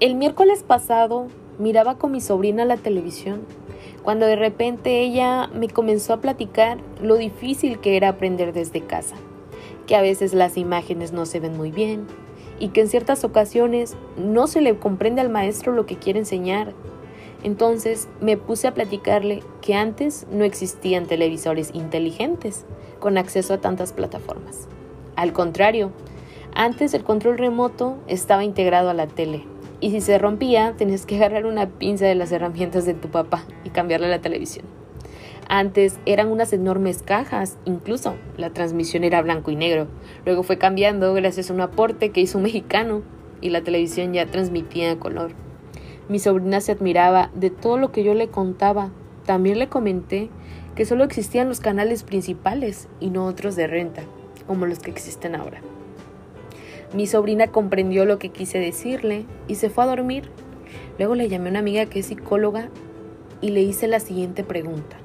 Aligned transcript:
El 0.00 0.14
miércoles 0.14 0.62
pasado 0.62 1.26
miraba 1.58 1.98
con 1.98 2.10
mi 2.12 2.22
sobrina 2.22 2.64
la 2.64 2.78
televisión, 2.78 3.42
cuando 4.02 4.24
de 4.24 4.34
repente 4.34 5.02
ella 5.02 5.48
me 5.48 5.68
comenzó 5.68 6.14
a 6.14 6.22
platicar 6.22 6.78
lo 7.02 7.16
difícil 7.16 7.80
que 7.80 7.98
era 7.98 8.08
aprender 8.08 8.54
desde 8.54 8.80
casa, 8.80 9.16
que 9.86 9.96
a 9.96 10.00
veces 10.00 10.32
las 10.32 10.56
imágenes 10.56 11.12
no 11.12 11.26
se 11.26 11.38
ven 11.38 11.54
muy 11.54 11.70
bien 11.70 12.06
y 12.58 12.68
que 12.68 12.80
en 12.80 12.88
ciertas 12.88 13.24
ocasiones 13.24 13.94
no 14.16 14.46
se 14.46 14.62
le 14.62 14.74
comprende 14.78 15.20
al 15.20 15.28
maestro 15.28 15.74
lo 15.74 15.84
que 15.84 15.98
quiere 15.98 16.20
enseñar. 16.20 16.72
Entonces 17.42 18.08
me 18.22 18.38
puse 18.38 18.68
a 18.68 18.74
platicarle 18.74 19.42
que 19.60 19.74
antes 19.74 20.26
no 20.32 20.44
existían 20.44 21.04
televisores 21.04 21.72
inteligentes 21.74 22.64
con 23.00 23.18
acceso 23.18 23.52
a 23.52 23.60
tantas 23.60 23.92
plataformas. 23.92 24.66
Al 25.14 25.34
contrario, 25.34 25.92
antes 26.54 26.94
el 26.94 27.04
control 27.04 27.36
remoto 27.36 27.98
estaba 28.06 28.44
integrado 28.44 28.88
a 28.88 28.94
la 28.94 29.06
tele 29.06 29.44
y 29.80 29.90
si 29.90 30.00
se 30.00 30.18
rompía, 30.18 30.74
tenías 30.76 31.06
que 31.06 31.16
agarrar 31.16 31.46
una 31.46 31.68
pinza 31.68 32.04
de 32.04 32.14
las 32.14 32.32
herramientas 32.32 32.84
de 32.84 32.94
tu 32.94 33.08
papá 33.08 33.44
y 33.64 33.70
cambiarle 33.70 34.08
la 34.08 34.20
televisión. 34.20 34.66
Antes 35.48 35.98
eran 36.06 36.28
unas 36.28 36.52
enormes 36.52 37.02
cajas, 37.02 37.58
incluso 37.64 38.14
la 38.36 38.50
transmisión 38.50 39.02
era 39.02 39.20
blanco 39.22 39.50
y 39.50 39.56
negro. 39.56 39.88
Luego 40.24 40.42
fue 40.42 40.58
cambiando 40.58 41.12
gracias 41.14 41.50
a 41.50 41.54
un 41.54 41.60
aporte 41.60 42.10
que 42.10 42.20
hizo 42.20 42.38
un 42.38 42.44
mexicano 42.44 43.02
y 43.40 43.50
la 43.50 43.62
televisión 43.62 44.12
ya 44.12 44.26
transmitía 44.26 44.98
color. 44.98 45.32
Mi 46.08 46.18
sobrina 46.18 46.60
se 46.60 46.72
admiraba 46.72 47.30
de 47.34 47.50
todo 47.50 47.78
lo 47.78 47.90
que 47.90 48.04
yo 48.04 48.14
le 48.14 48.28
contaba. 48.28 48.90
También 49.26 49.58
le 49.58 49.68
comenté 49.68 50.28
que 50.74 50.84
solo 50.84 51.04
existían 51.04 51.48
los 51.48 51.60
canales 51.60 52.04
principales 52.04 52.88
y 53.00 53.10
no 53.10 53.26
otros 53.26 53.56
de 53.56 53.66
renta, 53.66 54.02
como 54.46 54.66
los 54.66 54.78
que 54.78 54.90
existen 54.90 55.34
ahora. 55.34 55.60
Mi 56.92 57.06
sobrina 57.06 57.48
comprendió 57.48 58.04
lo 58.04 58.18
que 58.18 58.30
quise 58.30 58.58
decirle 58.58 59.24
y 59.46 59.54
se 59.54 59.70
fue 59.70 59.84
a 59.84 59.86
dormir. 59.86 60.28
Luego 60.98 61.14
le 61.14 61.28
llamé 61.28 61.48
a 61.48 61.50
una 61.50 61.58
amiga 61.60 61.86
que 61.86 62.00
es 62.00 62.06
psicóloga 62.06 62.68
y 63.40 63.50
le 63.50 63.62
hice 63.62 63.86
la 63.86 64.00
siguiente 64.00 64.42
pregunta. 64.42 64.96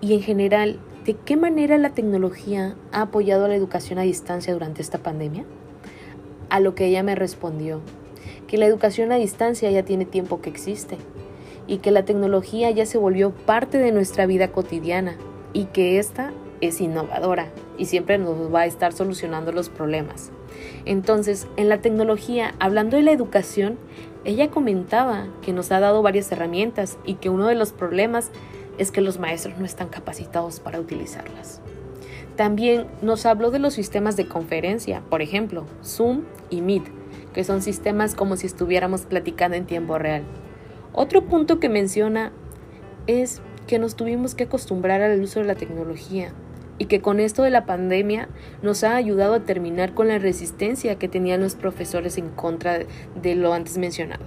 Y 0.00 0.14
en 0.14 0.20
general, 0.20 0.80
¿de 1.04 1.14
qué 1.14 1.36
manera 1.36 1.78
la 1.78 1.90
tecnología 1.90 2.74
ha 2.90 3.02
apoyado 3.02 3.44
a 3.44 3.48
la 3.48 3.54
educación 3.54 4.00
a 4.00 4.02
distancia 4.02 4.52
durante 4.52 4.82
esta 4.82 4.98
pandemia? 4.98 5.44
A 6.50 6.58
lo 6.58 6.74
que 6.74 6.86
ella 6.86 7.04
me 7.04 7.14
respondió, 7.14 7.80
que 8.48 8.58
la 8.58 8.66
educación 8.66 9.12
a 9.12 9.16
distancia 9.16 9.70
ya 9.70 9.84
tiene 9.84 10.04
tiempo 10.04 10.40
que 10.40 10.50
existe 10.50 10.98
y 11.68 11.78
que 11.78 11.92
la 11.92 12.04
tecnología 12.04 12.70
ya 12.72 12.84
se 12.84 12.98
volvió 12.98 13.30
parte 13.30 13.78
de 13.78 13.92
nuestra 13.92 14.26
vida 14.26 14.48
cotidiana 14.48 15.16
y 15.52 15.66
que 15.66 16.00
esta 16.00 16.32
es 16.60 16.80
innovadora 16.80 17.48
y 17.78 17.86
siempre 17.86 18.18
nos 18.18 18.52
va 18.52 18.60
a 18.60 18.66
estar 18.66 18.92
solucionando 18.92 19.52
los 19.52 19.68
problemas. 19.68 20.30
Entonces, 20.84 21.46
en 21.56 21.68
la 21.68 21.80
tecnología, 21.80 22.54
hablando 22.58 22.96
de 22.96 23.02
la 23.02 23.12
educación, 23.12 23.78
ella 24.24 24.50
comentaba 24.50 25.26
que 25.42 25.52
nos 25.52 25.72
ha 25.72 25.80
dado 25.80 26.02
varias 26.02 26.30
herramientas 26.30 26.98
y 27.04 27.14
que 27.14 27.28
uno 27.28 27.46
de 27.46 27.54
los 27.54 27.72
problemas 27.72 28.30
es 28.78 28.90
que 28.90 29.00
los 29.00 29.18
maestros 29.18 29.58
no 29.58 29.64
están 29.64 29.88
capacitados 29.88 30.60
para 30.60 30.80
utilizarlas. 30.80 31.60
También 32.36 32.86
nos 33.02 33.26
habló 33.26 33.50
de 33.50 33.58
los 33.58 33.74
sistemas 33.74 34.16
de 34.16 34.26
conferencia, 34.26 35.02
por 35.10 35.22
ejemplo, 35.22 35.66
Zoom 35.84 36.22
y 36.50 36.62
Meet, 36.62 36.84
que 37.34 37.44
son 37.44 37.62
sistemas 37.62 38.14
como 38.14 38.36
si 38.36 38.46
estuviéramos 38.46 39.02
platicando 39.02 39.56
en 39.56 39.66
tiempo 39.66 39.98
real. 39.98 40.22
Otro 40.92 41.24
punto 41.24 41.60
que 41.60 41.68
menciona 41.68 42.32
es 43.06 43.42
que 43.66 43.78
nos 43.78 43.96
tuvimos 43.96 44.34
que 44.34 44.44
acostumbrar 44.44 45.02
al 45.02 45.20
uso 45.20 45.40
de 45.40 45.46
la 45.46 45.54
tecnología 45.54 46.32
y 46.78 46.86
que 46.86 47.00
con 47.00 47.20
esto 47.20 47.42
de 47.42 47.50
la 47.50 47.66
pandemia 47.66 48.28
nos 48.62 48.84
ha 48.84 48.96
ayudado 48.96 49.34
a 49.34 49.40
terminar 49.40 49.94
con 49.94 50.08
la 50.08 50.18
resistencia 50.18 50.98
que 50.98 51.08
tenían 51.08 51.40
los 51.40 51.54
profesores 51.54 52.18
en 52.18 52.28
contra 52.28 52.80
de 53.20 53.34
lo 53.34 53.52
antes 53.52 53.78
mencionado. 53.78 54.24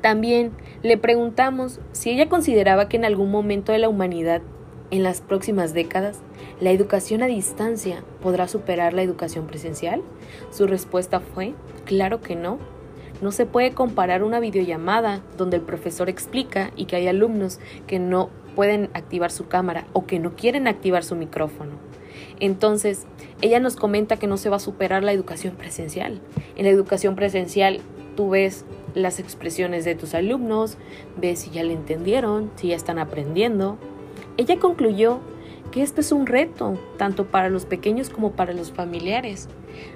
También 0.00 0.52
le 0.82 0.96
preguntamos 0.96 1.80
si 1.92 2.10
ella 2.10 2.28
consideraba 2.28 2.88
que 2.88 2.96
en 2.96 3.04
algún 3.04 3.30
momento 3.30 3.72
de 3.72 3.78
la 3.78 3.88
humanidad, 3.88 4.42
en 4.90 5.02
las 5.02 5.20
próximas 5.20 5.74
décadas, 5.74 6.20
la 6.60 6.70
educación 6.70 7.22
a 7.22 7.26
distancia 7.26 8.04
podrá 8.22 8.46
superar 8.48 8.94
la 8.94 9.02
educación 9.02 9.46
presencial. 9.46 10.02
Su 10.50 10.66
respuesta 10.66 11.20
fue, 11.20 11.54
claro 11.84 12.20
que 12.20 12.36
no. 12.36 12.58
No 13.20 13.32
se 13.32 13.44
puede 13.44 13.72
comparar 13.72 14.22
una 14.22 14.38
videollamada 14.38 15.22
donde 15.36 15.56
el 15.56 15.62
profesor 15.62 16.08
explica 16.08 16.70
y 16.76 16.84
que 16.84 16.94
hay 16.94 17.08
alumnos 17.08 17.58
que 17.88 17.98
no 17.98 18.30
pueden 18.58 18.90
activar 18.92 19.30
su 19.30 19.46
cámara 19.46 19.86
o 19.92 20.04
que 20.04 20.18
no 20.18 20.34
quieren 20.34 20.66
activar 20.66 21.04
su 21.04 21.14
micrófono. 21.14 21.74
Entonces, 22.40 23.06
ella 23.40 23.60
nos 23.60 23.76
comenta 23.76 24.16
que 24.16 24.26
no 24.26 24.36
se 24.36 24.50
va 24.50 24.56
a 24.56 24.58
superar 24.58 25.04
la 25.04 25.12
educación 25.12 25.54
presencial. 25.54 26.20
En 26.56 26.64
la 26.64 26.72
educación 26.72 27.14
presencial 27.14 27.78
tú 28.16 28.30
ves 28.30 28.64
las 28.96 29.20
expresiones 29.20 29.84
de 29.84 29.94
tus 29.94 30.12
alumnos, 30.12 30.76
ves 31.16 31.38
si 31.38 31.50
ya 31.50 31.62
le 31.62 31.72
entendieron, 31.72 32.50
si 32.56 32.70
ya 32.70 32.74
están 32.74 32.98
aprendiendo. 32.98 33.78
Ella 34.36 34.58
concluyó 34.58 35.20
que 35.70 35.84
este 35.84 36.00
es 36.00 36.10
un 36.10 36.26
reto, 36.26 36.80
tanto 36.96 37.26
para 37.26 37.50
los 37.50 37.64
pequeños 37.64 38.10
como 38.10 38.32
para 38.32 38.54
los 38.54 38.72
familiares. 38.72 39.48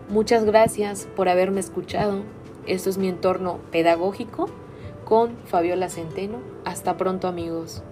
Muchas 0.09 0.45
gracias 0.45 1.09
por 1.17 1.29
haberme 1.29 1.59
escuchado. 1.59 2.23
Esto 2.69 2.91
es 2.91 2.97
mi 2.97 3.09
entorno 3.09 3.59
pedagógico 3.73 4.49
con 5.05 5.37
Fabiola 5.47 5.89
Centeno. 5.89 6.39
Hasta 6.65 6.97
pronto 6.97 7.27
amigos. 7.27 7.83